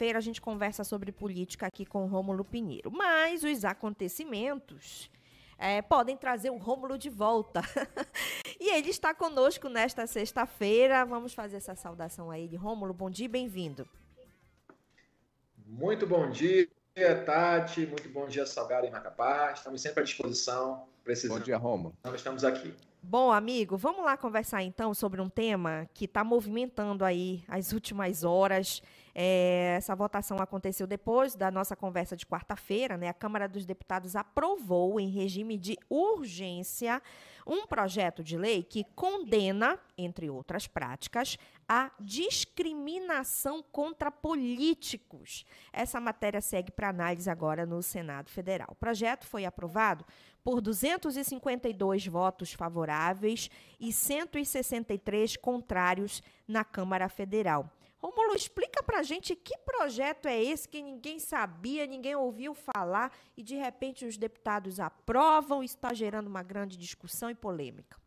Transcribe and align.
quarta-feira 0.00 0.18
a 0.18 0.22
gente 0.22 0.40
conversa 0.40 0.82
sobre 0.82 1.12
política 1.12 1.66
aqui 1.66 1.84
com 1.84 2.04
o 2.04 2.06
Rômulo 2.06 2.42
Pinheiro. 2.42 2.90
Mas 2.90 3.44
os 3.44 3.64
acontecimentos 3.64 5.10
é, 5.58 5.82
podem 5.82 6.16
trazer 6.16 6.48
o 6.48 6.56
Rômulo 6.56 6.96
de 6.96 7.10
volta. 7.10 7.60
e 8.58 8.74
ele 8.74 8.88
está 8.88 9.14
conosco 9.14 9.68
nesta 9.68 10.06
sexta-feira. 10.06 11.04
Vamos 11.04 11.34
fazer 11.34 11.58
essa 11.58 11.74
saudação 11.74 12.30
a 12.30 12.38
ele. 12.38 12.56
Rômulo, 12.56 12.94
bom 12.94 13.10
dia 13.10 13.26
e 13.26 13.28
bem-vindo. 13.28 13.86
Muito 15.66 16.06
bom 16.06 16.30
dia, 16.30 16.66
Tati. 17.26 17.86
Muito 17.86 18.08
bom 18.08 18.26
dia, 18.26 18.46
Salgado 18.46 18.86
e 18.86 18.90
Macapá. 18.90 19.52
Estamos 19.52 19.82
sempre 19.82 20.00
à 20.00 20.04
disposição. 20.04 20.88
Precisando. 21.04 21.38
Bom 21.38 21.44
dia, 21.44 21.58
Rômulo. 21.58 21.94
Nós 22.02 22.14
estamos 22.14 22.42
aqui. 22.42 22.74
Bom, 23.02 23.32
amigo, 23.32 23.78
vamos 23.78 24.04
lá 24.04 24.14
conversar 24.16 24.62
então 24.62 24.92
sobre 24.92 25.22
um 25.22 25.28
tema 25.28 25.88
que 25.94 26.04
está 26.04 26.22
movimentando 26.22 27.02
aí 27.02 27.42
as 27.48 27.72
últimas 27.72 28.24
horas. 28.24 28.82
É, 29.14 29.74
essa 29.76 29.94
votação 29.94 30.38
aconteceu 30.38 30.86
depois 30.86 31.34
da 31.34 31.50
nossa 31.50 31.74
conversa 31.74 32.16
de 32.16 32.26
quarta-feira, 32.26 32.96
né? 32.96 33.08
A 33.08 33.14
Câmara 33.14 33.48
dos 33.48 33.66
Deputados 33.66 34.14
aprovou, 34.14 35.00
em 35.00 35.08
regime 35.08 35.56
de 35.56 35.76
urgência, 35.88 37.02
um 37.46 37.66
projeto 37.66 38.22
de 38.22 38.36
lei 38.36 38.62
que 38.62 38.84
condena, 38.94 39.78
entre 39.96 40.30
outras 40.30 40.66
práticas, 40.66 41.36
a 41.68 41.90
discriminação 42.00 43.62
contra 43.62 44.10
políticos. 44.10 45.44
Essa 45.72 46.00
matéria 46.00 46.40
segue 46.40 46.70
para 46.70 46.88
análise 46.88 47.28
agora 47.30 47.66
no 47.66 47.82
Senado 47.82 48.30
Federal. 48.30 48.68
O 48.70 48.74
projeto 48.74 49.26
foi 49.26 49.44
aprovado 49.44 50.04
por 50.42 50.60
252 50.60 52.06
votos 52.06 52.52
favoráveis 52.52 53.50
e 53.78 53.92
163 53.92 55.36
contrários 55.36 56.22
na 56.46 56.64
Câmara 56.64 57.08
Federal. 57.08 57.70
Romulo, 58.02 58.34
explica 58.34 58.82
pra 58.82 59.02
gente 59.02 59.36
que 59.36 59.56
projeto 59.58 60.26
é 60.26 60.42
esse 60.42 60.66
que 60.66 60.82
ninguém 60.82 61.18
sabia, 61.18 61.86
ninguém 61.86 62.16
ouviu 62.16 62.54
falar 62.54 63.12
e 63.36 63.42
de 63.42 63.54
repente 63.54 64.06
os 64.06 64.16
deputados 64.16 64.80
aprovam 64.80 65.62
está 65.62 65.92
gerando 65.92 66.26
uma 66.26 66.42
grande 66.42 66.78
discussão 66.78 67.28
e 67.28 67.34
polêmica. 67.34 67.98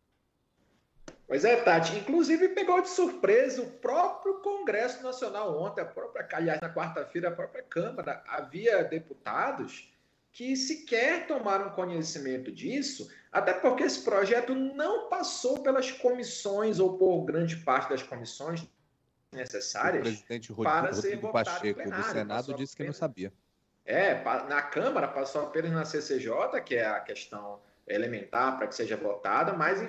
Pois 1.28 1.45
é, 1.45 1.56
Tati. 1.58 1.95
Inclusive 1.95 2.50
pegou 2.50 2.82
de 2.82 2.90
surpresa 2.90 3.62
o 3.62 3.72
próprio 3.72 4.40
Congresso 4.42 5.04
Nacional 5.04 5.58
ontem, 5.59 5.82
a 5.82 5.86
própria, 5.86 6.28
aliás, 6.34 6.60
na 6.60 6.73
quarta-feira, 6.73 7.30
a 7.30 7.32
própria 7.32 7.64
Câmara. 7.64 8.23
Havia 8.28 8.84
deputados 8.84 9.92
que 10.32 10.56
sequer 10.56 11.28
tomaram 11.28 11.70
conhecimento 11.70 12.52
disso, 12.52 13.10
até 13.32 13.54
porque 13.54 13.84
esse 13.84 14.04
projeto 14.04 14.56
não 14.56 15.08
passou 15.08 15.62
pelas 15.62 15.92
comissões 15.92 16.80
ou 16.80 16.98
por 16.98 17.23
grande 17.23 17.58
parte 17.58 17.89
das 17.89 18.02
comissões 18.02 18.67
necessárias 19.34 20.02
o 20.02 20.03
presidente 20.03 20.52
Rodrigo, 20.52 20.81
para 20.81 20.94
ser 20.94 21.02
Rodrigo 21.02 21.22
votado 21.28 21.45
Pacheco 21.45 21.80
plenário, 21.80 22.06
do 22.06 22.12
Senado 22.12 22.53
disse 22.53 22.76
que 22.76 22.84
não 22.84 22.94
sabia. 22.94 23.34
É, 23.86 24.23
na 24.48 24.62
Câmara 24.62 25.08
passou 25.08 25.44
apenas 25.44 25.72
na 25.72 25.84
CCJ, 25.84 26.62
que 26.66 26.76
é 26.76 26.86
a 26.86 27.00
questão 27.00 27.59
elementar 27.86 28.58
para 28.58 28.67
que 28.67 28.76
seja 28.76 28.95
votada, 28.95 29.52
mas 29.54 29.81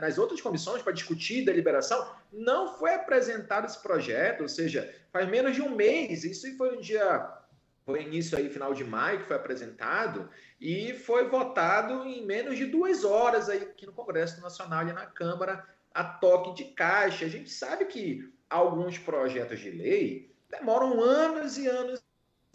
nas 0.00 0.16
outras 0.16 0.40
comissões 0.40 0.82
para 0.82 0.92
discutir 0.92 1.44
deliberação 1.44 2.14
não 2.32 2.78
foi 2.78 2.94
apresentado 2.94 3.66
esse 3.66 3.78
projeto, 3.78 4.40
ou 4.40 4.48
seja, 4.48 4.94
faz 5.12 5.28
menos 5.28 5.54
de 5.54 5.60
um 5.60 5.74
mês, 5.74 6.24
isso 6.24 6.56
foi 6.56 6.76
um 6.76 6.80
dia 6.80 7.36
foi 7.84 8.02
início 8.02 8.38
aí, 8.38 8.48
final 8.48 8.72
de 8.72 8.84
maio, 8.84 9.20
que 9.20 9.26
foi 9.26 9.36
apresentado, 9.36 10.28
e 10.60 10.94
foi 10.94 11.28
votado 11.28 12.04
em 12.04 12.24
menos 12.24 12.56
de 12.56 12.66
duas 12.66 13.04
horas 13.04 13.48
aí 13.48 13.62
aqui 13.62 13.84
no 13.84 13.92
Congresso 13.92 14.40
Nacional 14.40 14.86
e 14.86 14.92
na 14.92 15.06
Câmara, 15.06 15.66
a 15.92 16.04
toque 16.04 16.54
de 16.54 16.70
caixa. 16.72 17.24
A 17.24 17.28
gente 17.28 17.50
sabe 17.50 17.84
que 17.86 18.32
alguns 18.48 18.98
projetos 18.98 19.60
de 19.60 19.70
lei 19.70 20.34
demoram 20.50 21.00
anos 21.00 21.56
e 21.58 21.66
anos 21.66 22.02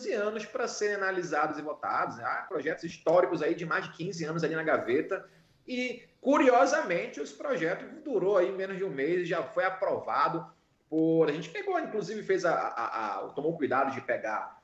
e 0.04 0.12
anos 0.12 0.46
para 0.46 0.68
serem 0.68 0.96
analisados 0.96 1.58
e 1.58 1.62
votados. 1.62 2.20
Há 2.20 2.46
projetos 2.48 2.84
históricos 2.84 3.42
aí 3.42 3.56
de 3.56 3.66
mais 3.66 3.86
de 3.86 3.92
15 3.94 4.26
anos 4.26 4.44
ali 4.44 4.56
na 4.56 4.64
gaveta. 4.64 5.28
E, 5.68 6.04
curiosamente, 6.20 7.20
esse 7.20 7.34
projeto 7.34 7.86
durou 8.04 8.38
aí 8.38 8.52
menos 8.52 8.78
de 8.78 8.84
um 8.84 8.90
mês 8.90 9.28
já 9.28 9.42
foi 9.42 9.64
aprovado 9.64 10.46
por. 10.90 11.30
A 11.30 11.32
gente 11.32 11.50
pegou, 11.50 11.80
inclusive, 11.80 12.22
fez 12.24 12.46
a, 12.46 12.54
a, 12.54 13.16
a 13.16 13.30
tomou 13.30 13.58
cuidado 13.58 13.92
de 13.92 14.02
pegar 14.02 14.55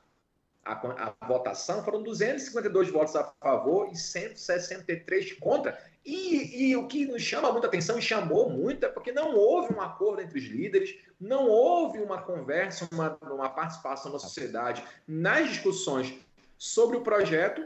a, 0.64 0.72
a, 0.72 1.26
votação, 1.26 1.84
foram 1.84 2.02
252 2.02 2.90
votos 2.90 3.16
a 3.16 3.24
favor 3.24 3.90
e 3.92 3.96
163 3.96 5.32
contra. 5.34 5.78
E, 6.04 6.70
e, 6.70 6.76
o 6.76 6.86
que 6.86 7.06
nos 7.06 7.22
chama 7.22 7.52
muita 7.52 7.66
atenção 7.66 7.98
e 7.98 8.02
chamou 8.02 8.50
muito 8.50 8.84
é 8.84 8.88
porque 8.88 9.12
não 9.12 9.36
houve 9.36 9.72
um 9.74 9.80
acordo 9.80 10.20
entre 10.20 10.38
os 10.38 10.44
líderes, 10.44 10.96
não 11.20 11.48
houve 11.48 12.00
uma 12.00 12.20
conversa, 12.22 12.88
uma, 12.92 13.16
uma 13.22 13.48
participação 13.48 14.10
da 14.10 14.18
sociedade 14.18 14.82
nas 15.06 15.48
discussões 15.48 16.14
sobre 16.58 16.96
o 16.96 17.02
projeto. 17.02 17.64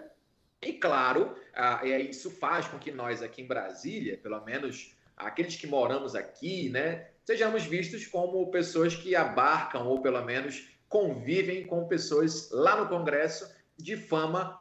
E 0.61 0.73
claro, 0.73 1.35
ah, 1.55 1.85
isso 1.85 2.31
faz 2.31 2.67
com 2.67 2.79
que 2.79 2.91
nós 2.91 3.23
aqui 3.23 3.43
em 3.43 3.47
Brasília, 3.47 4.19
pelo 4.19 4.43
menos 4.43 4.95
aqueles 5.17 5.57
que 5.57 5.67
moramos 5.67 6.15
aqui, 6.15 6.69
né, 6.69 7.09
sejamos 7.25 7.65
vistos 7.65 8.07
como 8.07 8.51
pessoas 8.51 8.95
que 8.95 9.17
abarcam 9.17 9.87
ou 9.87 10.01
pelo 10.01 10.23
menos 10.23 10.76
convivem 10.89 11.67
com 11.67 11.87
pessoas 11.87 12.51
lá 12.51 12.77
no 12.77 12.89
Congresso 12.89 13.55
de 13.77 13.97
fama 13.97 14.61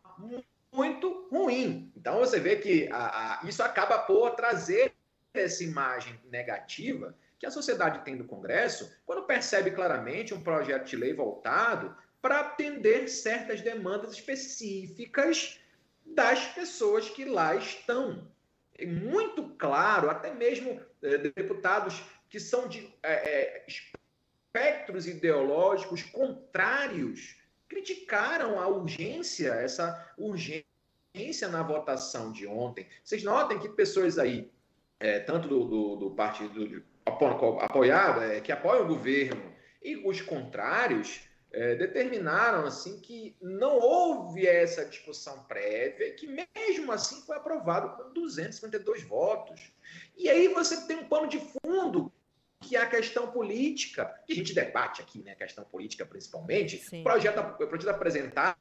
muito 0.72 1.28
ruim. 1.32 1.92
Então 1.96 2.20
você 2.20 2.40
vê 2.40 2.58
que 2.58 2.90
a, 2.92 3.42
a, 3.42 3.48
isso 3.48 3.64
acaba 3.64 4.00
por 4.00 4.32
trazer 4.32 4.94
essa 5.34 5.64
imagem 5.64 6.20
negativa 6.30 7.16
que 7.38 7.46
a 7.46 7.52
sociedade 7.52 8.04
tem 8.04 8.18
do 8.18 8.26
Congresso 8.26 8.92
quando 9.06 9.26
percebe 9.26 9.72
claramente 9.72 10.34
um 10.34 10.42
projeto 10.42 10.86
de 10.86 10.96
lei 10.96 11.14
voltado 11.14 11.96
para 12.22 12.40
atender 12.40 13.08
certas 13.08 13.62
demandas 13.62 14.14
específicas 14.14 15.60
das 16.06 16.46
pessoas 16.48 17.10
que 17.10 17.26
lá 17.26 17.56
estão. 17.56 18.28
É 18.78 18.86
muito 18.86 19.50
claro, 19.58 20.10
até 20.10 20.34
mesmo 20.34 20.82
é, 21.02 21.18
deputados 21.18 22.02
que 22.30 22.40
são 22.40 22.68
de 22.68 22.94
é, 23.04 23.66
espectros 24.56 25.06
ideológicos 25.06 26.02
contrários 26.04 27.36
criticaram 27.68 28.58
a 28.58 28.68
urgência, 28.68 29.50
essa 29.50 30.14
urgência 30.18 31.50
na 31.50 31.62
votação 31.62 32.32
de 32.32 32.48
ontem. 32.48 32.88
Vocês 33.04 33.22
notem 33.22 33.60
que 33.60 33.68
pessoas 33.68 34.18
aí, 34.18 34.50
é, 35.00 35.20
tanto 35.20 35.50
do, 35.50 35.66
do, 35.66 35.96
do 35.98 36.12
partido 36.12 36.82
apoiado, 37.06 38.24
é, 38.24 38.40
que 38.40 38.52
apoiam 38.52 38.86
o 38.86 38.88
governo, 38.88 39.54
e 39.84 39.98
os 39.98 40.22
contrários, 40.22 41.22
é, 41.52 41.76
determinaram 41.76 42.66
assim 42.66 43.00
que 43.00 43.36
não 43.42 43.78
houve 43.78 44.48
essa 44.48 44.86
discussão 44.86 45.44
prévia 45.44 46.14
que 46.14 46.28
mesmo 46.28 46.92
assim 46.92 47.22
foi 47.22 47.36
aprovado 47.36 47.96
com 47.96 48.14
252 48.14 49.04
votos. 49.04 49.72
E 50.18 50.30
aí 50.30 50.48
você 50.48 50.88
tem 50.88 50.98
um 50.98 51.08
pano 51.08 51.28
de 51.28 51.40
fundo 51.40 52.12
que 52.66 52.76
é 52.76 52.82
a 52.82 52.90
questão 52.90 53.32
política, 53.32 54.06
que 54.26 54.34
a 54.34 54.36
gente 54.36 54.54
debate 54.54 55.02
aqui, 55.02 55.20
né, 55.20 55.34
a 55.34 55.36
questão 55.36 55.64
política 55.64 56.06
principalmente, 56.06 56.84
o 56.92 57.04
projeto, 57.04 57.58
projeto 57.58 57.90
apresentado 57.90 58.56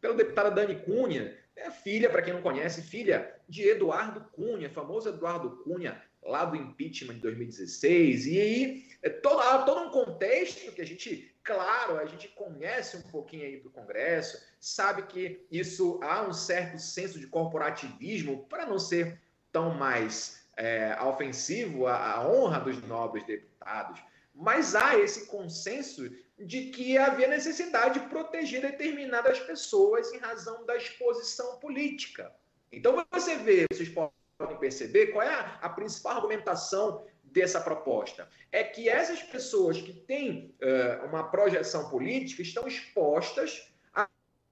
pelo 0.00 0.14
deputado 0.14 0.54
Dani 0.54 0.76
Cunha, 0.76 1.36
é 1.54 1.70
filha, 1.70 2.08
para 2.08 2.22
quem 2.22 2.34
não 2.34 2.42
conhece, 2.42 2.82
filha 2.82 3.34
de 3.48 3.66
Eduardo 3.68 4.20
Cunha, 4.32 4.70
famoso 4.70 5.08
Eduardo 5.08 5.62
Cunha, 5.62 6.02
lá 6.22 6.44
do 6.44 6.56
impeachment 6.56 7.14
de 7.14 7.20
2016, 7.20 8.26
e 8.26 8.40
aí 8.40 8.88
é 9.02 9.08
todo, 9.08 9.40
há 9.40 9.62
todo 9.62 9.82
um 9.82 9.90
contexto 9.90 10.72
que 10.72 10.82
a 10.82 10.86
gente, 10.86 11.34
claro, 11.42 11.98
a 11.98 12.04
gente 12.06 12.28
conhece 12.28 12.96
um 12.96 13.02
pouquinho 13.02 13.44
aí 13.44 13.60
do 13.60 13.70
Congresso, 13.70 14.42
sabe 14.58 15.02
que 15.02 15.46
isso 15.50 16.00
há 16.02 16.26
um 16.26 16.32
certo 16.32 16.78
senso 16.78 17.20
de 17.20 17.26
corporativismo, 17.26 18.46
para 18.48 18.66
não 18.66 18.78
ser 18.78 19.20
tão 19.52 19.74
mais 19.74 20.45
é, 20.56 20.96
ofensivo 21.02 21.86
à, 21.86 22.14
à 22.14 22.28
honra 22.28 22.60
dos 22.60 22.82
nobres 22.86 23.24
deputados, 23.24 24.00
mas 24.34 24.74
há 24.74 24.98
esse 24.98 25.26
consenso 25.26 26.10
de 26.38 26.66
que 26.70 26.98
havia 26.98 27.26
necessidade 27.26 28.00
de 28.00 28.08
proteger 28.08 28.60
determinadas 28.60 29.38
pessoas 29.40 30.12
em 30.12 30.18
razão 30.18 30.64
da 30.66 30.76
exposição 30.76 31.58
política. 31.58 32.30
Então 32.70 33.04
você 33.10 33.36
vê, 33.36 33.66
vocês 33.70 33.88
podem 33.88 34.58
perceber 34.58 35.08
qual 35.08 35.22
é 35.22 35.32
a, 35.32 35.58
a 35.62 35.68
principal 35.70 36.16
argumentação 36.16 37.06
dessa 37.24 37.60
proposta. 37.60 38.28
É 38.52 38.62
que 38.62 38.88
essas 38.88 39.22
pessoas 39.22 39.80
que 39.80 39.92
têm 39.92 40.54
uh, 40.60 41.06
uma 41.06 41.30
projeção 41.30 41.88
política 41.88 42.42
estão 42.42 42.66
expostas 42.66 43.72
a, 43.94 44.08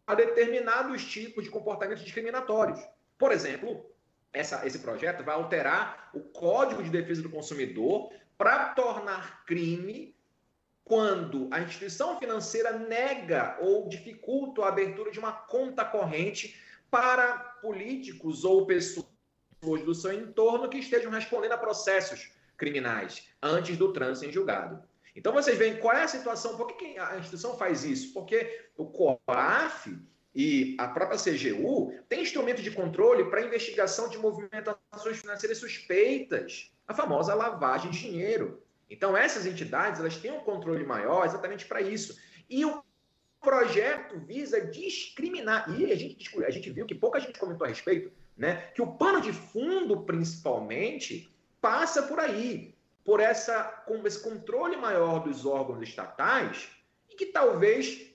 a 0.06 0.14
determinados 0.14 1.04
tipos 1.04 1.44
de 1.44 1.50
comportamentos 1.50 2.02
discriminatórios. 2.02 2.80
Por 3.18 3.30
exemplo, 3.30 3.93
essa, 4.34 4.66
esse 4.66 4.80
projeto 4.80 5.24
vai 5.24 5.34
alterar 5.34 6.10
o 6.12 6.20
Código 6.20 6.82
de 6.82 6.90
Defesa 6.90 7.22
do 7.22 7.30
Consumidor 7.30 8.12
para 8.36 8.74
tornar 8.74 9.44
crime 9.46 10.14
quando 10.84 11.48
a 11.50 11.60
instituição 11.60 12.18
financeira 12.18 12.72
nega 12.72 13.56
ou 13.60 13.88
dificulta 13.88 14.62
a 14.62 14.68
abertura 14.68 15.10
de 15.10 15.18
uma 15.18 15.32
conta 15.32 15.84
corrente 15.84 16.60
para 16.90 17.38
políticos 17.62 18.44
ou 18.44 18.66
pessoas 18.66 19.06
do 19.62 19.94
seu 19.94 20.12
entorno 20.12 20.68
que 20.68 20.78
estejam 20.78 21.10
respondendo 21.10 21.52
a 21.52 21.58
processos 21.58 22.30
criminais 22.56 23.26
antes 23.42 23.78
do 23.78 23.92
trânsito 23.92 24.28
em 24.28 24.32
julgado. 24.32 24.82
Então 25.16 25.32
vocês 25.32 25.56
veem 25.56 25.78
qual 25.78 25.96
é 25.96 26.02
a 26.02 26.08
situação, 26.08 26.56
por 26.56 26.66
que 26.76 26.98
a 26.98 27.16
instituição 27.18 27.56
faz 27.56 27.84
isso? 27.84 28.12
Porque 28.12 28.68
o 28.76 28.86
COAF 28.86 29.96
e 30.34 30.74
a 30.78 30.88
própria 30.88 31.18
CGU 31.18 31.94
tem 32.08 32.22
instrumento 32.22 32.60
de 32.60 32.70
controle 32.70 33.24
para 33.30 33.42
investigação 33.42 34.08
de 34.08 34.18
movimentações 34.18 35.18
financeiras 35.18 35.58
suspeitas, 35.58 36.72
a 36.88 36.94
famosa 36.94 37.34
lavagem 37.34 37.90
de 37.90 38.00
dinheiro. 38.00 38.60
Então 38.90 39.16
essas 39.16 39.46
entidades 39.46 40.00
elas 40.00 40.16
têm 40.16 40.32
um 40.32 40.40
controle 40.40 40.84
maior 40.84 41.24
exatamente 41.24 41.66
para 41.66 41.80
isso. 41.80 42.18
E 42.50 42.64
o 42.64 42.82
projeto 43.40 44.18
visa 44.18 44.60
discriminar. 44.60 45.70
E 45.78 45.92
a 45.92 45.94
gente, 45.94 46.44
a 46.44 46.50
gente 46.50 46.70
viu 46.70 46.86
que 46.86 46.94
pouca 46.94 47.20
gente 47.20 47.38
comentou 47.38 47.64
a 47.64 47.68
respeito, 47.68 48.10
né? 48.36 48.72
Que 48.74 48.82
o 48.82 48.96
pano 48.96 49.20
de 49.20 49.32
fundo, 49.32 50.02
principalmente, 50.02 51.30
passa 51.60 52.02
por 52.02 52.18
aí, 52.18 52.74
por 53.04 53.20
essa, 53.20 53.62
com 53.86 54.04
esse 54.06 54.20
controle 54.20 54.76
maior 54.76 55.20
dos 55.20 55.46
órgãos 55.46 55.82
estatais, 55.82 56.70
e 57.08 57.14
que 57.14 57.26
talvez 57.26 58.13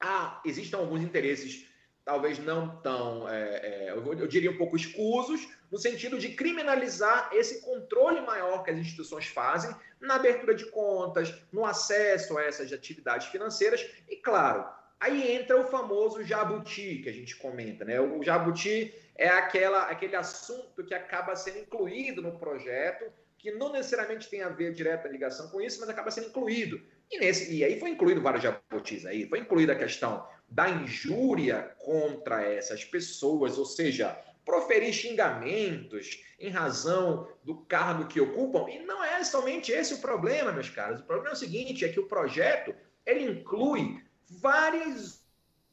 ah, 0.00 0.40
existam 0.44 0.78
alguns 0.78 1.02
interesses, 1.02 1.66
talvez 2.04 2.38
não 2.38 2.76
tão, 2.82 3.28
é, 3.28 3.56
é, 3.56 3.90
eu, 3.90 4.14
eu 4.14 4.26
diria 4.26 4.50
um 4.50 4.56
pouco 4.56 4.76
escusos, 4.76 5.48
no 5.70 5.78
sentido 5.78 6.18
de 6.18 6.30
criminalizar 6.30 7.30
esse 7.32 7.60
controle 7.62 8.20
maior 8.20 8.62
que 8.62 8.70
as 8.70 8.78
instituições 8.78 9.26
fazem 9.26 9.74
na 10.00 10.14
abertura 10.14 10.54
de 10.54 10.66
contas, 10.66 11.34
no 11.52 11.64
acesso 11.64 12.38
a 12.38 12.44
essas 12.44 12.72
atividades 12.72 13.26
financeiras 13.28 13.84
e, 14.08 14.16
claro, 14.16 14.64
aí 15.00 15.32
entra 15.32 15.60
o 15.60 15.66
famoso 15.66 16.22
jabuti 16.22 17.00
que 17.02 17.08
a 17.08 17.12
gente 17.12 17.36
comenta, 17.36 17.84
né? 17.84 18.00
O 18.00 18.22
jabuti 18.22 18.94
é 19.16 19.28
aquela, 19.28 19.82
aquele 19.84 20.16
assunto 20.16 20.84
que 20.84 20.94
acaba 20.94 21.34
sendo 21.34 21.58
incluído 21.58 22.22
no 22.22 22.38
projeto, 22.38 23.04
que 23.46 23.52
não 23.52 23.70
necessariamente 23.70 24.28
tem 24.28 24.42
a 24.42 24.48
ver 24.48 24.72
direta 24.72 25.06
ligação 25.06 25.48
com 25.50 25.60
isso, 25.60 25.78
mas 25.78 25.88
acaba 25.88 26.10
sendo 26.10 26.26
incluído. 26.26 26.82
E, 27.08 27.20
nesse, 27.20 27.54
e 27.54 27.62
aí 27.62 27.78
foi 27.78 27.90
incluído 27.90 28.20
vários 28.20 28.42
jabutis 28.42 29.06
aí, 29.06 29.28
foi 29.28 29.38
incluída 29.38 29.72
a 29.72 29.78
questão 29.78 30.26
da 30.48 30.68
injúria 30.68 31.72
contra 31.78 32.42
essas 32.42 32.84
pessoas, 32.84 33.56
ou 33.56 33.64
seja, 33.64 34.20
proferir 34.44 34.92
xingamentos 34.92 36.24
em 36.40 36.50
razão 36.50 37.28
do 37.44 37.58
cargo 37.66 38.08
que 38.08 38.20
ocupam. 38.20 38.68
E 38.68 38.80
não 38.80 39.04
é 39.04 39.22
somente 39.22 39.70
esse 39.70 39.94
o 39.94 39.98
problema, 39.98 40.50
meus 40.50 40.68
caros. 40.68 41.00
O 41.00 41.04
problema 41.04 41.30
é 41.30 41.34
o 41.34 41.36
seguinte, 41.36 41.84
é 41.84 41.88
que 41.88 42.00
o 42.00 42.08
projeto 42.08 42.74
ele 43.06 43.30
inclui 43.30 44.02
várias 44.28 45.24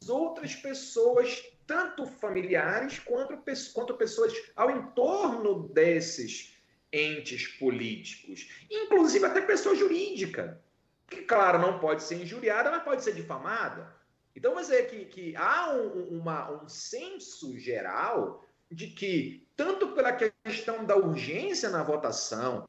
outras 0.07 0.55
pessoas, 0.55 1.43
tanto 1.65 2.05
familiares 2.05 2.99
quanto, 2.99 3.35
quanto 3.73 3.97
pessoas 3.97 4.31
ao 4.55 4.69
entorno 4.69 5.67
desses 5.69 6.52
entes 6.93 7.47
políticos, 7.47 8.47
inclusive 8.69 9.25
até 9.25 9.41
pessoa 9.41 9.75
jurídica, 9.75 10.61
que, 11.09 11.23
claro, 11.23 11.57
não 11.57 11.79
pode 11.79 12.03
ser 12.03 12.21
injuriada, 12.21 12.69
mas 12.69 12.83
pode 12.83 13.03
ser 13.03 13.15
difamada. 13.15 13.93
Então, 14.35 14.53
você 14.53 14.83
que, 14.83 15.05
que 15.05 15.35
há 15.35 15.73
um, 15.73 16.19
uma, 16.19 16.51
um 16.51 16.69
senso 16.69 17.57
geral 17.57 18.45
de 18.71 18.87
que, 18.87 19.47
tanto 19.55 19.89
pela 19.89 20.13
questão 20.13 20.85
da 20.85 20.95
urgência 20.95 21.69
na 21.69 21.83
votação, 21.83 22.67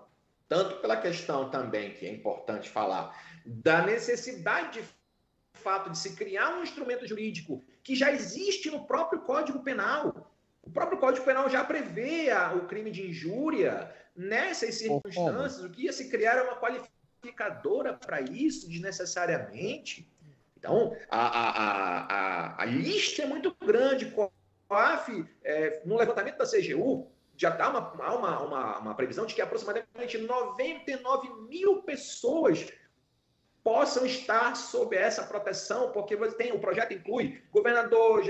tanto 0.49 0.77
pela 0.77 0.97
questão 0.97 1.51
também, 1.51 1.95
que 1.95 2.07
é 2.07 2.13
importante 2.13 2.69
falar, 2.69 3.19
da 3.45 3.85
necessidade 3.85 4.81
de 4.81 4.89
fato 5.61 5.91
de 5.91 5.99
se 5.99 6.15
criar 6.15 6.59
um 6.59 6.63
instrumento 6.63 7.07
jurídico 7.07 7.63
que 7.83 7.95
já 7.95 8.13
existe 8.13 8.71
no 8.71 8.87
próprio 8.87 9.23
Código 9.23 9.63
Penal. 9.63 10.34
O 10.67 10.71
próprio 10.71 10.99
Código 10.99 11.25
Penal 11.25 11.49
já 11.49 11.63
prevê 11.63 12.29
o 12.57 12.67
crime 12.67 12.91
de 12.91 13.09
injúria 13.09 13.93
nessas 14.17 14.77
circunstâncias. 14.77 15.65
O 15.65 15.71
que 15.71 15.85
ia 15.85 15.93
se 15.93 16.09
criar 16.09 16.37
é 16.37 16.43
uma 16.43 16.57
qualificadora 16.57 17.93
para 17.93 18.21
isso, 18.21 18.69
desnecessariamente. 18.69 20.09
Então, 20.57 20.97
a, 21.11 21.27
a, 21.27 22.05
a, 22.59 22.63
a, 22.63 22.65
lista 22.65 23.23
é 23.23 23.27
muito 23.27 23.55
grande. 23.61 24.13
COAF, 24.67 25.27
é, 25.43 25.83
no 25.85 25.97
levantamento 25.97 26.39
da 26.39 26.47
CGU, 26.47 27.11
já 27.37 27.51
dá 27.51 27.69
uma, 27.69 27.93
uma, 27.93 28.41
uma, 28.41 28.79
uma 28.79 28.95
previsão 28.95 29.27
de 29.27 29.35
que 29.35 29.43
aproximadamente 29.43 30.17
99 30.17 31.29
mil 31.49 31.83
pessoas 31.83 32.73
possam 33.65 34.05
estar 34.05 34.55
sob 34.55 34.95
essa 34.95 35.23
proteção, 35.23 35.91
porque 35.91 36.15
você 36.15 36.37
tem 36.37 36.53
o 36.53 36.59
projeto 36.59 36.93
inclui 36.93 37.41
governador, 37.51 38.23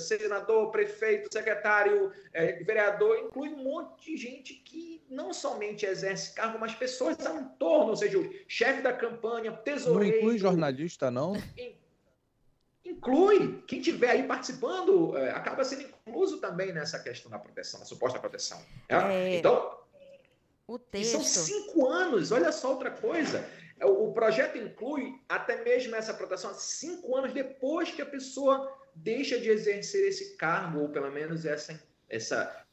senador, 0.00 0.72
prefeito, 0.72 1.32
secretário, 1.32 2.12
é, 2.32 2.64
vereador, 2.64 3.16
inclui 3.18 3.50
um 3.50 3.62
monte 3.62 4.10
de 4.10 4.16
gente 4.16 4.54
que 4.54 5.00
não 5.08 5.32
somente 5.32 5.86
exerce 5.86 6.34
cargo, 6.34 6.58
mas 6.58 6.74
pessoas 6.74 7.24
ao 7.24 7.36
entorno, 7.36 7.90
ou 7.90 7.96
seja, 7.96 8.18
o 8.18 8.28
chefe 8.48 8.82
da 8.82 8.92
campanha, 8.92 9.52
tesoureiro. 9.52 10.16
Não 10.16 10.22
inclui 10.22 10.38
jornalista, 10.38 11.12
não? 11.12 11.34
Inclui. 12.84 13.62
Quem 13.68 13.80
tiver 13.80 14.10
aí 14.10 14.24
participando 14.24 15.16
é, 15.16 15.30
acaba 15.30 15.62
sendo 15.62 15.88
incluso 16.04 16.38
também 16.38 16.72
nessa 16.72 16.98
questão 16.98 17.30
da 17.30 17.38
proteção, 17.38 17.78
da 17.78 17.86
suposta 17.86 18.18
proteção. 18.18 18.60
É? 18.88 18.96
É... 18.96 19.36
Então, 19.36 19.78
o 20.66 20.76
texto... 20.76 21.12
são 21.12 21.22
cinco 21.22 21.86
anos, 21.86 22.32
olha 22.32 22.50
só 22.50 22.70
outra 22.70 22.90
coisa. 22.90 23.48
É, 23.78 23.86
o 23.86 24.12
projeto 24.12 24.58
inclui 24.58 25.20
até 25.28 25.62
mesmo 25.62 25.94
essa 25.94 26.14
proteção 26.14 26.54
cinco 26.54 27.16
anos 27.16 27.32
depois 27.32 27.90
que 27.90 28.02
a 28.02 28.06
pessoa 28.06 28.78
deixa 28.94 29.38
de 29.38 29.50
exercer 29.50 30.08
esse 30.08 30.36
cargo, 30.36 30.80
ou 30.80 30.88
pelo 30.88 31.10
menos 31.10 31.44
essa, 31.44 31.82
essa, 32.08 32.64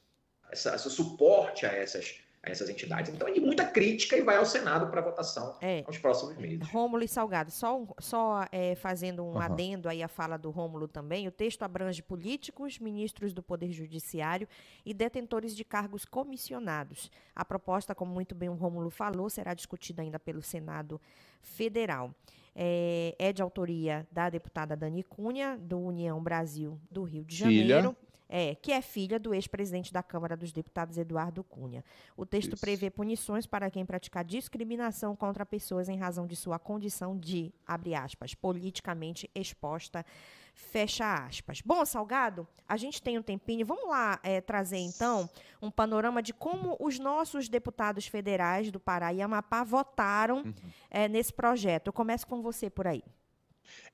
essa, 0.52 0.78
suporte 0.78 1.66
a 1.66 1.72
essas 1.72 2.22
a 2.42 2.50
essas 2.50 2.70
entidades. 2.70 3.14
Então, 3.14 3.28
e 3.28 3.40
muita 3.40 3.66
crítica 3.66 4.16
e 4.16 4.22
vai 4.22 4.38
ao 4.38 4.46
Senado 4.46 4.90
para 4.90 5.02
votação 5.02 5.58
é. 5.62 5.84
nos 5.86 5.98
próximos 5.98 6.38
meses. 6.38 6.68
Rômulo 6.70 7.04
e 7.04 7.08
Salgado, 7.08 7.52
só, 7.52 7.86
só 8.00 8.46
é, 8.52 8.76
fazendo 8.76 9.24
um 9.24 9.34
uhum. 9.34 9.40
adendo 9.40 9.90
aí 9.90 10.02
à 10.02 10.08
fala 10.08 10.38
do 10.38 10.50
Rômulo 10.50 10.88
também, 10.88 11.28
o 11.28 11.32
texto 11.32 11.64
abrange 11.64 12.02
políticos, 12.02 12.80
ministros 12.80 13.34
do 13.34 13.44
Poder 13.44 13.72
Judiciário 13.72 14.48
e 14.86 14.94
detentores 14.94 15.56
de 15.56 15.64
cargos 15.64 16.06
comissionados. 16.06 17.12
A 17.36 17.44
proposta, 17.44 17.94
como 17.94 18.14
muito 18.14 18.34
bem 18.34 18.50
o 18.50 18.54
Rômulo 18.54 18.90
falou, 18.90 19.30
será 19.30 19.54
discutida 19.54 20.02
ainda 20.02 20.20
pelo 20.20 20.42
Senado 20.42 21.00
Federal. 21.42 22.14
É, 22.56 23.16
é 23.20 23.32
de 23.32 23.42
autoria 23.42 24.08
da 24.12 24.30
deputada 24.30 24.76
Dani 24.76 25.04
Cunha, 25.04 25.58
do 25.58 25.80
União 25.80 26.22
Brasil 26.22 26.80
do 26.90 27.04
Rio 27.04 27.24
de 27.24 27.36
Janeiro. 27.36 27.96
Filha 27.96 28.09
é, 28.30 28.54
que 28.54 28.72
é 28.72 28.80
filha 28.82 29.20
do 29.20 29.34
ex-presidente 29.34 29.92
da 29.92 30.04
Câmara 30.04 30.38
dos 30.38 30.52
Deputados, 30.52 30.98
Eduardo 30.98 31.44
Cunha. 31.44 31.84
O 32.16 32.26
texto 32.26 32.54
Isso. 32.54 32.62
prevê 32.62 32.92
punições 32.92 33.48
para 33.48 33.72
quem 33.72 33.84
praticar 33.84 34.24
discriminação 34.24 35.16
contra 35.16 35.44
pessoas 35.44 35.90
em 35.90 35.98
razão 35.98 36.28
de 36.28 36.36
sua 36.36 36.60
condição 36.60 37.18
de, 37.18 37.52
abre 37.66 37.96
aspas, 37.96 38.36
politicamente 38.36 39.28
exposta, 39.34 40.06
fecha 40.54 41.26
aspas. 41.26 41.62
Bom, 41.62 41.84
Salgado, 41.86 42.48
a 42.68 42.78
gente 42.78 43.02
tem 43.02 43.18
um 43.18 43.24
tempinho. 43.24 43.66
Vamos 43.66 43.90
lá 43.90 44.20
é, 44.22 44.40
trazer, 44.40 44.78
então, 44.78 45.28
um 45.60 45.72
panorama 45.72 46.22
de 46.22 46.34
como 46.34 46.78
os 46.80 47.00
nossos 47.00 47.50
deputados 47.50 48.06
federais 48.06 48.72
do 48.72 48.80
Pará 48.80 49.12
e 49.12 49.22
Amapá 49.22 49.64
votaram 49.64 50.44
uhum. 50.44 50.54
é, 50.92 51.08
nesse 51.08 51.34
projeto. 51.34 51.88
Eu 51.88 51.94
começo 51.94 52.28
com 52.28 52.42
você 52.42 52.70
por 52.70 52.86
aí. 52.86 53.04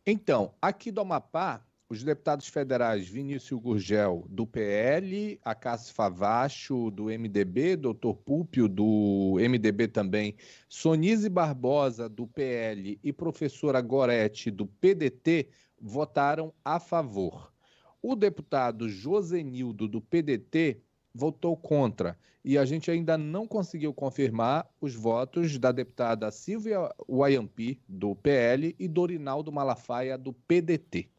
Então, 0.05 0.53
aqui 0.61 0.91
do 0.91 1.01
Amapá, 1.01 1.61
os 1.87 2.03
deputados 2.03 2.47
federais 2.47 3.07
Vinícius 3.07 3.61
Gurgel, 3.61 4.25
do 4.27 4.47
PL, 4.47 5.39
Acácio 5.43 5.93
Favacho, 5.93 6.89
do 6.89 7.05
MDB, 7.05 7.75
doutor 7.75 8.15
Púpio, 8.15 8.67
do 8.67 9.37
MDB 9.39 9.87
também, 9.87 10.35
Sonise 10.67 11.29
Barbosa, 11.29 12.09
do 12.09 12.25
PL, 12.25 12.99
e 13.03 13.13
professora 13.13 13.81
Gorete, 13.81 14.49
do 14.49 14.65
PDT, 14.65 15.47
votaram 15.79 16.51
a 16.63 16.79
favor. 16.79 17.53
O 18.01 18.15
deputado 18.15 18.89
Josenildo, 18.89 19.87
do 19.87 20.01
PDT, 20.01 20.81
votou 21.13 21.55
contra. 21.55 22.17
E 22.43 22.57
a 22.57 22.65
gente 22.65 22.89
ainda 22.89 23.17
não 23.17 23.47
conseguiu 23.47 23.93
confirmar 23.93 24.67
os 24.81 24.95
votos 24.95 25.57
da 25.57 25.71
deputada 25.71 26.31
Silvia 26.31 26.91
Wayampi, 27.07 27.79
do 27.87 28.15
PL, 28.15 28.75
e 28.77 28.87
Dorinaldo 28.87 29.51
Malafaia, 29.51 30.17
do 30.17 30.33
PDT. 30.33 31.09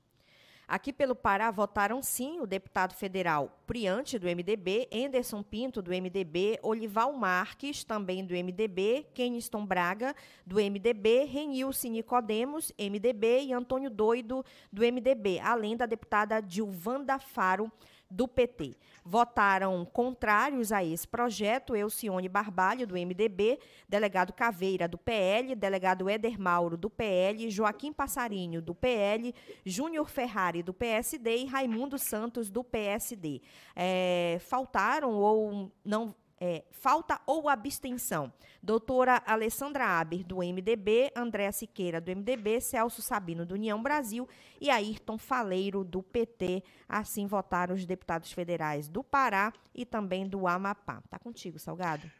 Aqui 0.68 0.92
pelo 0.92 1.14
Pará 1.14 1.48
votaram 1.52 2.02
sim 2.02 2.40
o 2.40 2.46
deputado 2.46 2.92
federal 2.92 3.56
Priante, 3.68 4.18
do 4.18 4.26
MDB, 4.26 4.88
Enderson 4.90 5.40
Pinto, 5.40 5.80
do 5.80 5.92
MDB, 5.92 6.58
Olival 6.60 7.12
Marques, 7.12 7.84
também 7.84 8.24
do 8.24 8.34
MDB, 8.34 9.06
Keniston 9.14 9.64
Braga, 9.64 10.12
do 10.44 10.56
MDB, 10.56 11.24
Renilce 11.24 11.88
Nicodemos, 11.88 12.72
MDB 12.76 13.44
e 13.44 13.52
Antônio 13.52 13.88
Doido, 13.88 14.44
do 14.72 14.82
MDB, 14.82 15.38
além 15.38 15.76
da 15.76 15.86
deputada 15.86 16.40
Dilvanda 16.40 17.16
Faro, 17.20 17.70
do 18.10 18.26
PT. 18.28 18.76
Votaram 19.04 19.84
contrários 19.84 20.72
a 20.72 20.84
esse 20.84 21.06
projeto 21.06 21.76
Elcione 21.76 22.28
Barbalho, 22.28 22.86
do 22.86 22.94
MDB, 22.94 23.58
delegado 23.88 24.32
Caveira, 24.32 24.88
do 24.88 24.98
PL, 24.98 25.54
delegado 25.54 26.08
Éder 26.08 26.38
Mauro, 26.40 26.76
do 26.76 26.90
PL, 26.90 27.50
Joaquim 27.50 27.92
Passarinho, 27.92 28.60
do 28.60 28.74
PL, 28.74 29.34
Júnior 29.64 30.08
Ferrari, 30.08 30.62
do 30.62 30.74
PSD 30.74 31.36
e 31.38 31.46
Raimundo 31.46 31.98
Santos, 31.98 32.50
do 32.50 32.64
PSD. 32.64 33.40
É, 33.74 34.38
faltaram 34.40 35.14
ou 35.14 35.70
não 35.84 36.14
é, 36.40 36.64
falta 36.70 37.20
ou 37.26 37.48
abstenção? 37.48 38.32
Doutora 38.62 39.22
Alessandra 39.26 39.86
Aber, 39.86 40.22
do 40.24 40.38
MDB, 40.38 41.10
Andréa 41.16 41.52
Siqueira, 41.52 42.00
do 42.00 42.10
MDB, 42.10 42.60
Celso 42.60 43.00
Sabino, 43.02 43.46
do 43.46 43.54
União 43.54 43.82
Brasil 43.82 44.28
e 44.60 44.70
Ayrton 44.70 45.18
Faleiro, 45.18 45.84
do 45.84 46.02
PT. 46.02 46.62
Assim 46.88 47.26
votaram 47.26 47.74
os 47.74 47.86
deputados 47.86 48.32
federais 48.32 48.88
do 48.88 49.02
Pará 49.02 49.52
e 49.74 49.84
também 49.84 50.28
do 50.28 50.46
Amapá. 50.46 51.02
Tá 51.08 51.18
contigo, 51.18 51.58
Salgado. 51.58 52.10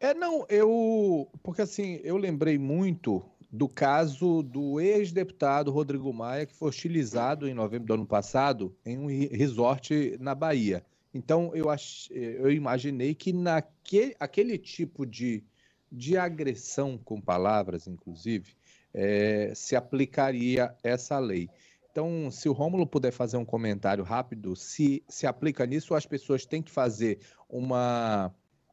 É, 0.00 0.14
não, 0.14 0.46
eu. 0.48 1.28
Porque 1.42 1.62
assim, 1.62 2.00
eu 2.04 2.16
lembrei 2.16 2.56
muito 2.56 3.24
do 3.50 3.68
caso 3.68 4.42
do 4.42 4.78
ex-deputado 4.78 5.70
Rodrigo 5.70 6.12
Maia, 6.12 6.46
que 6.46 6.54
foi 6.54 6.68
hostilizado 6.68 7.48
em 7.48 7.54
novembro 7.54 7.88
do 7.88 7.94
ano 7.94 8.06
passado 8.06 8.76
em 8.84 8.98
um 8.98 9.06
resort 9.06 10.16
na 10.20 10.34
Bahia. 10.34 10.84
Então, 11.18 11.50
eu, 11.52 11.68
ach, 11.68 12.08
eu 12.12 12.48
imaginei 12.48 13.12
que 13.12 13.32
naquele 13.32 14.14
aquele 14.20 14.56
tipo 14.56 15.04
de, 15.04 15.42
de 15.90 16.16
agressão 16.16 16.96
com 16.96 17.20
palavras, 17.20 17.88
inclusive, 17.88 18.54
é, 18.94 19.52
se 19.52 19.74
aplicaria 19.74 20.72
essa 20.80 21.18
lei. 21.18 21.50
Então, 21.90 22.30
se 22.30 22.48
o 22.48 22.52
Rômulo 22.52 22.86
puder 22.86 23.10
fazer 23.10 23.36
um 23.36 23.44
comentário 23.44 24.04
rápido, 24.04 24.54
se 24.54 25.02
se 25.08 25.26
aplica 25.26 25.66
nisso, 25.66 25.92
as 25.92 26.06
pessoas 26.06 26.46
têm 26.46 26.62
que 26.62 26.70
fazer 26.70 27.18
uma 27.48 28.32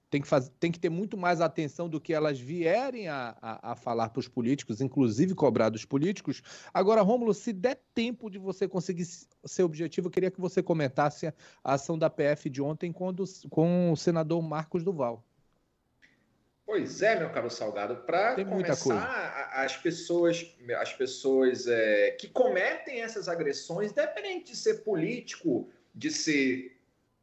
tem 0.09 0.21
que, 0.21 0.27
fazer, 0.27 0.51
tem 0.59 0.71
que 0.71 0.79
ter 0.79 0.89
muito 0.89 1.17
mais 1.17 1.41
atenção 1.41 1.89
do 1.89 1.99
que 1.99 2.13
elas 2.13 2.39
vierem 2.39 3.07
a, 3.07 3.35
a, 3.41 3.71
a 3.71 3.75
falar 3.75 4.09
para 4.09 4.19
os 4.19 4.27
políticos, 4.27 4.81
inclusive 4.81 5.33
cobrar 5.33 5.69
dos 5.69 5.85
políticos. 5.85 6.41
Agora, 6.73 7.01
Rômulo, 7.01 7.33
se 7.33 7.51
der 7.51 7.81
tempo 7.93 8.29
de 8.29 8.37
você 8.37 8.67
conseguir 8.67 9.05
seu 9.45 9.65
objetivo, 9.65 10.07
eu 10.07 10.11
queria 10.11 10.31
que 10.31 10.39
você 10.39 10.61
comentasse 10.61 11.27
a 11.27 11.33
ação 11.73 11.97
da 11.97 12.09
PF 12.09 12.49
de 12.49 12.61
ontem 12.61 12.91
com, 12.91 13.11
do, 13.11 13.25
com 13.49 13.91
o 13.91 13.97
senador 13.97 14.41
Marcos 14.41 14.83
Duval. 14.83 15.23
Pois 16.65 17.01
é, 17.03 17.19
meu 17.19 17.29
caro 17.29 17.49
Salgado, 17.49 17.97
para 17.97 18.43
começar, 18.43 19.51
as 19.53 19.77
pessoas, 19.77 20.51
as 20.79 20.93
pessoas 20.93 21.67
é, 21.67 22.11
que 22.11 22.27
cometem 22.27 23.01
essas 23.01 23.27
agressões, 23.27 23.91
independente 23.91 24.51
de 24.51 24.57
ser 24.57 24.83
político, 24.83 25.69
de 25.93 26.09
ser 26.09 26.74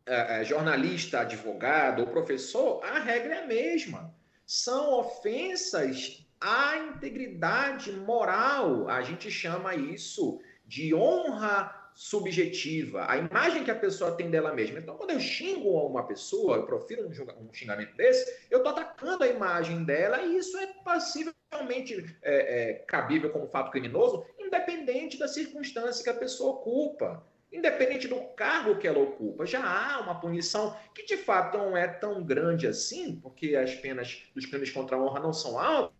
é, 0.06 0.40
é, 0.40 0.44
jornalista, 0.44 1.20
advogado 1.20 2.00
ou 2.00 2.08
professor, 2.08 2.82
a 2.84 2.98
regra 2.98 3.36
é 3.36 3.44
a 3.44 3.46
mesma. 3.46 4.14
São 4.44 4.98
ofensas 4.98 6.26
à 6.40 6.76
integridade 6.76 7.92
moral. 7.92 8.88
A 8.88 9.02
gente 9.02 9.30
chama 9.30 9.74
isso 9.74 10.40
de 10.66 10.94
honra 10.94 11.82
subjetiva, 11.94 13.04
a 13.08 13.18
imagem 13.18 13.64
que 13.64 13.70
a 13.70 13.78
pessoa 13.78 14.16
tem 14.16 14.30
dela 14.30 14.54
mesma. 14.54 14.78
Então, 14.78 14.96
quando 14.96 15.10
eu 15.10 15.20
xingo 15.20 15.70
uma 15.86 16.06
pessoa, 16.06 16.56
eu 16.56 16.66
profiro 16.66 17.06
um, 17.06 17.52
xingamento 17.52 17.94
desse, 17.96 18.46
eu 18.50 18.58
estou 18.58 18.72
atacando 18.72 19.24
a 19.24 19.28
imagem 19.28 19.84
dela 19.84 20.22
e 20.22 20.38
isso 20.38 20.56
é 20.56 20.66
possivelmente 20.82 22.16
é, 22.22 22.70
é, 22.70 22.74
cabível 22.86 23.30
como 23.30 23.46
fato 23.46 23.70
criminoso, 23.70 24.24
independente 24.38 25.18
da 25.18 25.28
circunstância 25.28 26.02
que 26.02 26.10
a 26.10 26.14
pessoa 26.14 26.52
ocupa 26.52 27.22
independente 27.52 28.08
do 28.08 28.20
cargo 28.34 28.78
que 28.78 28.88
ela 28.88 28.98
ocupa, 28.98 29.44
já 29.44 29.62
há 29.62 30.00
uma 30.00 30.18
punição 30.18 30.74
que 30.94 31.04
de 31.04 31.16
fato 31.16 31.58
não 31.58 31.76
é 31.76 31.86
tão 31.86 32.24
grande 32.24 32.66
assim, 32.66 33.16
porque 33.16 33.54
as 33.54 33.74
penas 33.74 34.22
dos 34.34 34.46
crimes 34.46 34.70
contra 34.70 34.96
a 34.96 35.00
honra 35.00 35.20
não 35.20 35.32
são 35.32 35.58
altas, 35.58 35.92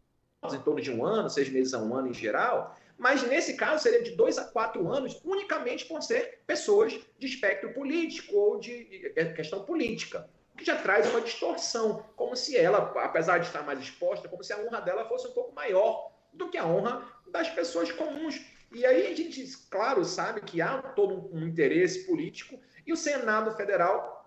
em 0.53 0.61
torno 0.61 0.81
de 0.81 0.91
um 0.91 1.05
ano, 1.05 1.29
seis 1.29 1.49
meses 1.49 1.75
a 1.75 1.79
um 1.79 1.95
ano 1.95 2.09
em 2.09 2.15
geral, 2.15 2.77
mas 2.99 3.23
nesse 3.23 3.55
caso 3.55 3.83
seria 3.83 4.03
de 4.03 4.17
dois 4.17 4.39
a 4.39 4.45
quatro 4.45 4.91
anos, 4.91 5.21
unicamente 5.25 5.85
por 5.87 6.03
ser 6.03 6.41
pessoas 6.47 6.93
de 7.19 7.27
espectro 7.27 7.73
político 7.73 8.37
ou 8.37 8.59
de 8.59 9.13
questão 9.37 9.65
política. 9.65 10.29
O 10.55 10.59
que 10.59 10.65
já 10.65 10.77
traz 10.77 11.09
uma 11.11 11.21
distorção, 11.21 12.05
como 12.17 12.37
se 12.37 12.57
ela, 12.57 12.93
apesar 13.03 13.39
de 13.39 13.47
estar 13.47 13.63
mais 13.63 13.81
exposta, 13.81 14.29
como 14.29 14.45
se 14.45 14.53
a 14.53 14.59
honra 14.59 14.81
dela 14.81 15.05
fosse 15.07 15.27
um 15.27 15.33
pouco 15.33 15.55
maior 15.55 16.13
do 16.33 16.49
que 16.49 16.59
a 16.59 16.67
honra 16.67 17.07
das 17.27 17.49
pessoas 17.49 17.91
comuns. 17.91 18.41
E 18.75 18.87
aí 18.87 19.13
a 19.13 19.15
gente, 19.15 19.45
claro, 19.71 20.05
sabe 20.05 20.41
que 20.41 20.61
há 20.61 20.79
todo 20.81 21.35
um 21.35 21.47
interesse 21.47 22.07
político 22.07 22.59
e 22.87 22.93
o 22.93 22.97
Senado 22.97 23.55
Federal 23.57 24.23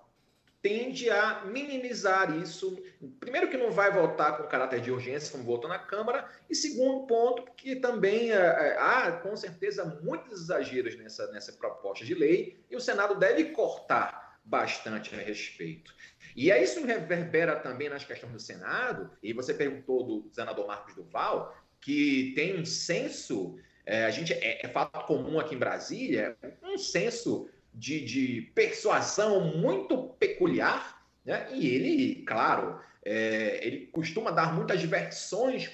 tende 0.65 1.11
a 1.11 1.45
minimizar 1.45 2.35
isso. 2.37 2.75
Primeiro, 3.19 3.49
que 3.51 3.55
não 3.55 3.69
vai 3.71 3.91
votar 3.91 4.35
com 4.35 4.47
caráter 4.47 4.81
de 4.81 4.91
urgência, 4.91 5.31
como 5.31 5.43
votou 5.43 5.69
na 5.69 5.77
Câmara, 5.77 6.27
e 6.49 6.55
segundo 6.55 7.05
ponto, 7.05 7.43
que 7.55 7.75
também 7.75 8.31
é, 8.31 8.35
é, 8.35 8.77
há, 8.79 9.11
com 9.11 9.37
certeza, 9.37 9.99
muitos 10.01 10.41
exageros 10.41 10.95
nessa, 10.97 11.31
nessa 11.31 11.53
proposta 11.53 12.03
de 12.03 12.15
lei, 12.15 12.65
e 12.67 12.75
o 12.75 12.81
Senado 12.81 13.13
deve 13.13 13.51
cortar 13.51 14.39
bastante 14.43 15.13
a 15.13 15.19
respeito. 15.19 15.93
E 16.35 16.51
aí 16.51 16.63
isso 16.63 16.83
reverbera 16.83 17.57
também 17.57 17.87
nas 17.87 18.03
questões 18.03 18.33
do 18.33 18.39
Senado, 18.39 19.11
e 19.21 19.33
você 19.33 19.53
perguntou 19.53 20.03
do 20.03 20.33
senador 20.33 20.65
Marcos 20.65 20.95
Duval, 20.95 21.55
que 21.79 22.33
tem 22.35 22.59
um 22.59 22.65
senso 22.65 23.55
é, 23.85 24.05
a 24.05 24.11
gente 24.11 24.33
é, 24.33 24.65
é, 24.65 24.67
fato 24.67 25.05
comum 25.05 25.39
aqui 25.39 25.55
em 25.55 25.59
Brasília 25.59 26.37
um 26.63 26.77
senso 26.77 27.49
de, 27.73 28.03
de 28.03 28.41
persuasão 28.55 29.57
muito 29.57 30.09
peculiar, 30.19 31.05
né? 31.23 31.47
E 31.53 31.67
ele, 31.67 32.23
claro, 32.23 32.79
é, 33.03 33.65
ele 33.65 33.87
costuma 33.87 34.31
dar 34.31 34.53
muitas 34.53 34.81
versões 34.83 35.69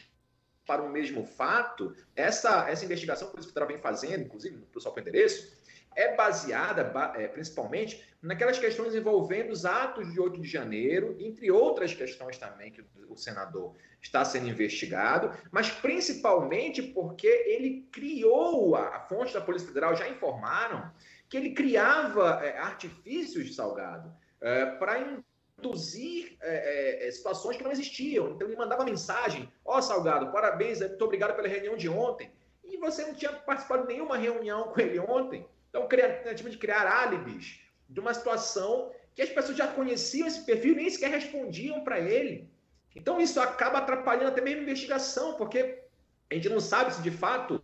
para 0.65 0.81
o 0.81 0.89
mesmo 0.89 1.25
fato. 1.25 1.95
Essa, 2.15 2.69
essa 2.69 2.85
investigação 2.85 3.27
que 3.27 3.31
o 3.31 3.33
Polícia 3.33 3.49
Federal 3.49 3.67
vem 3.67 3.79
fazendo, 3.79 4.23
inclusive 4.23 4.55
no 4.55 4.65
com 4.91 4.99
endereço, 4.99 5.61
é 5.95 6.15
baseada 6.15 6.81
é, 7.15 7.27
principalmente 7.27 8.03
naquelas 8.21 8.60
questões 8.60 8.95
envolvendo 8.95 9.51
os 9.51 9.65
atos 9.65 10.12
de 10.12 10.19
8 10.19 10.39
de 10.39 10.48
janeiro, 10.48 11.15
entre 11.19 11.51
outras 11.51 11.93
questões 11.93 12.38
também 12.38 12.71
que 12.71 12.83
o 13.10 13.17
senador 13.17 13.75
está 14.01 14.24
sendo 14.24 14.48
investigado, 14.48 15.36
mas 15.51 15.69
principalmente 15.69 16.81
porque 16.81 17.27
ele 17.27 17.88
criou, 17.91 18.75
a, 18.75 18.95
a 18.95 19.00
fonte 19.01 19.33
da 19.33 19.41
Polícia 19.41 19.67
Federal 19.67 19.95
já 19.95 20.07
informaram 20.07 20.91
que 21.29 21.38
ele 21.38 21.51
criava 21.51 22.41
é, 22.43 22.57
artifícios, 22.57 23.55
Salgado, 23.55 24.13
é, 24.41 24.65
para 24.65 25.24
induzir 25.57 26.36
é, 26.41 27.07
é, 27.07 27.12
situações 27.12 27.57
que 27.57 27.63
não 27.63 27.71
existiam. 27.71 28.31
Então 28.31 28.48
ele 28.48 28.57
mandava 28.57 28.83
mensagem, 28.83 29.51
ó 29.63 29.77
oh, 29.77 29.81
Salgado, 29.81 30.31
parabéns, 30.31 30.79
muito 30.79 31.05
obrigado 31.05 31.36
pela 31.36 31.48
reunião 31.48 31.77
de 31.77 31.88
ontem. 31.88 32.31
E 32.63 32.77
você 32.77 33.05
não 33.05 33.13
tinha 33.13 33.31
participado 33.31 33.83
de 33.83 33.93
nenhuma 33.93 34.17
reunião 34.17 34.69
com 34.69 34.79
ele 34.81 35.00
ontem. 35.00 35.48
Então, 35.71 35.87
tentativa 35.87 36.49
de 36.49 36.57
criar 36.57 36.85
álibis 36.85 37.61
de 37.89 37.99
uma 37.99 38.13
situação 38.13 38.91
que 39.15 39.21
as 39.21 39.29
pessoas 39.29 39.57
já 39.57 39.67
conheciam 39.67 40.27
esse 40.27 40.45
perfil 40.45 40.73
e 40.73 40.75
nem 40.75 40.89
sequer 40.89 41.09
respondiam 41.09 41.81
para 41.83 41.99
ele. 41.99 42.49
Então, 42.93 43.19
isso 43.21 43.39
acaba 43.39 43.79
atrapalhando 43.79 44.27
até 44.27 44.41
mesmo 44.41 44.59
a 44.59 44.63
investigação, 44.63 45.35
porque 45.35 45.81
a 46.29 46.35
gente 46.35 46.49
não 46.49 46.59
sabe 46.59 46.93
se 46.93 47.01
de 47.01 47.11
fato 47.11 47.63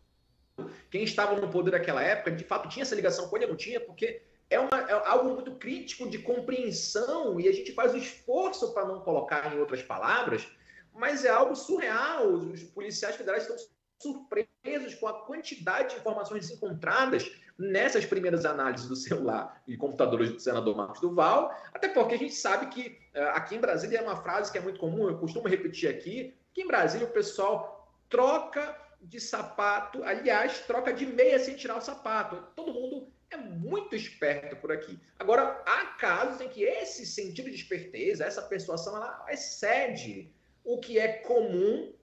quem 0.90 1.04
estava 1.04 1.40
no 1.40 1.50
poder 1.50 1.72
naquela 1.72 2.02
época 2.02 2.32
de 2.32 2.44
fato 2.44 2.70
tinha 2.70 2.84
essa 2.84 2.96
ligação 2.96 3.28
com 3.28 3.36
ele 3.36 3.46
ou 3.46 3.52
não 3.52 3.58
tinha, 3.58 3.80
porque 3.80 4.22
é, 4.50 4.58
uma, 4.58 4.80
é 4.90 4.94
algo 5.10 5.34
muito 5.34 5.52
crítico 5.56 6.10
de 6.10 6.20
compreensão 6.20 7.40
e 7.40 7.48
a 7.48 7.52
gente 7.52 7.74
faz 7.74 7.94
o 7.94 7.98
esforço 7.98 8.74
para 8.74 8.86
não 8.86 9.02
colocar 9.02 9.54
em 9.54 9.60
outras 9.60 9.82
palavras, 9.82 10.48
mas 10.94 11.26
é 11.26 11.30
algo 11.30 11.56
surreal. 11.56 12.28
Os 12.30 12.64
policiais 12.64 13.18
federais 13.18 13.44
estão 13.44 13.58
surpresos 14.02 14.87
com 15.08 15.10
a 15.10 15.26
quantidade 15.26 15.94
de 15.94 16.02
informações 16.02 16.52
encontradas 16.52 17.32
nessas 17.58 18.06
primeiras 18.06 18.46
análises 18.46 18.88
do 18.88 18.96
celular 18.96 19.62
e 19.66 19.78
computadores 19.78 20.32
do 20.32 20.40
senador 20.40 20.76
Marcos 20.76 21.00
Duval, 21.00 21.56
até 21.74 21.88
porque 21.88 22.16
a 22.16 22.18
gente 22.18 22.36
sabe 22.36 22.68
que 22.68 23.00
uh, 23.16 23.30
aqui 23.30 23.56
em 23.56 23.60
Brasília 23.60 24.00
é 24.00 24.02
uma 24.02 24.18
frase 24.18 24.52
que 24.52 24.58
é 24.58 24.62
muito 24.62 24.80
comum, 24.80 25.08
eu 25.08 25.18
costumo 25.18 25.48
repetir 25.48 25.90
aqui, 25.90 26.36
que 26.54 26.62
em 26.62 26.68
Brasília 26.68 27.08
o 27.08 27.12
pessoal 27.12 27.90
troca 28.10 28.78
de 29.02 29.20
sapato, 29.20 30.04
aliás, 30.04 30.60
troca 30.62 30.94
de 30.94 31.06
meia 31.06 31.40
sem 31.40 31.56
tirar 31.56 31.78
o 31.78 31.82
sapato. 31.82 32.44
Todo 32.56 32.74
mundo 32.74 33.08
é 33.30 33.38
muito 33.38 33.96
esperto 33.96 34.56
por 34.58 34.72
aqui. 34.72 35.00
Agora, 35.20 35.62
há 35.66 35.86
casos 35.98 36.42
em 36.42 36.50
que 36.50 36.64
esse 36.64 37.06
sentido 37.06 37.50
de 37.50 37.56
esperteza, 37.56 38.26
essa 38.26 38.42
persuasão, 38.42 38.96
ela 38.96 39.26
excede 39.30 40.32
o 40.64 40.80
que 40.80 41.00
é 41.00 41.08
comum 41.20 41.94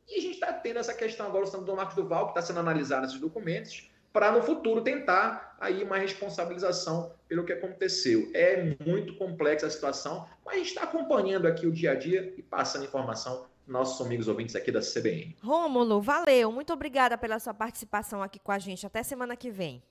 e 0.65 0.71
a 0.71 0.73
tendo 0.73 0.79
essa 0.79 0.95
questão 0.95 1.27
agora, 1.27 1.45
o 1.45 1.47
senador 1.47 1.77
Marcos 1.77 1.95
Duval, 1.95 2.27
que 2.27 2.31
está 2.31 2.43
sendo 2.43 2.61
analisado 2.61 3.03
nesses 3.03 3.21
documentos, 3.21 3.91
para 4.13 4.31
no 4.33 4.43
futuro 4.43 4.81
tentar 4.81 5.57
aí 5.61 5.83
uma 5.83 5.99
responsabilização 5.99 7.13
pelo 7.29 7.45
que 7.45 7.53
aconteceu. 7.53 8.31
É 8.33 8.77
muito 8.85 9.17
complexa 9.17 9.67
a 9.67 9.71
situação, 9.71 10.27
mas 10.45 10.55
a 10.55 10.59
gente 10.59 10.69
está 10.69 10.83
acompanhando 10.85 11.47
aqui 11.47 11.67
o 11.67 11.73
dia 11.73 11.93
a 11.93 11.95
dia 11.95 12.33
e 12.37 12.43
passando 12.43 12.85
informação 12.85 13.47
nossos 13.67 14.05
amigos 14.05 14.29
ouvintes 14.29 14.55
aqui 14.55 14.71
da 14.71 14.81
CBN. 14.81 15.37
Rômulo, 15.43 16.01
valeu. 16.01 16.53
Muito 16.53 16.73
obrigada 16.73 17.17
pela 17.17 17.39
sua 17.39 17.55
participação 17.55 18.23
aqui 18.23 18.39
com 18.39 18.53
a 18.53 18.59
gente. 18.59 18.87
Até 18.87 19.03
semana 19.03 19.37
que 19.37 19.51
vem. 19.51 19.83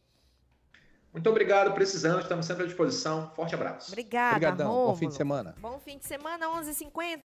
Muito 1.12 1.30
obrigado, 1.30 1.74
precisando, 1.74 2.22
estamos 2.22 2.46
sempre 2.46 2.64
à 2.64 2.66
disposição. 2.66 3.32
Forte 3.36 3.54
abraço. 3.54 3.92
Obrigada, 3.92 4.36
Obrigadão. 4.36 4.68
Rômulo. 4.68 4.88
Bom 4.88 4.96
fim 4.96 5.08
de 5.10 5.14
semana. 5.14 5.56
Bom 5.60 5.80
fim 5.80 5.98
de 6.00 6.06
semana, 6.06 6.48
11h50. 6.48 7.22